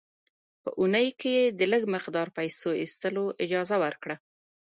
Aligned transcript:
په 0.63 0.69
اونۍ 0.79 1.07
کې 1.19 1.29
یې 1.37 1.45
د 1.59 1.61
لږ 1.71 1.83
مقدار 1.95 2.27
پیسو 2.37 2.69
ایستلو 2.81 3.25
اجازه 3.43 3.75
ورکړه. 3.83 4.15